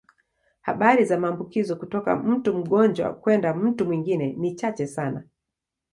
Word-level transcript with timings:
Habari 0.61 1.05
za 1.05 1.17
maambukizo 1.19 1.75
kutoka 1.75 2.15
mtu 2.15 2.53
mgonjwa 2.53 3.13
kwenda 3.13 3.53
mtu 3.53 3.85
mwingine 3.85 4.33
ni 4.33 4.55
chache 4.55 4.87
sana. 4.87 5.23